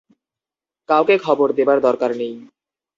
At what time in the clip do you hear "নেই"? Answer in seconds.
2.17-2.33